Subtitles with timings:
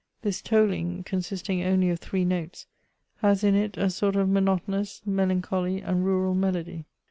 [0.23, 2.65] This tolling, consisting only of three notes,
[3.17, 6.85] has in it a sort of monotonous, melancholy, and rural melody.